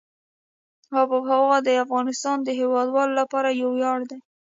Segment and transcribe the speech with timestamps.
[0.99, 4.19] آب وهوا د افغانستان د هیوادوالو لپاره یو ویاړ دی.